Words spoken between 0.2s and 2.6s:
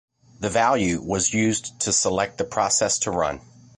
The value was used to select the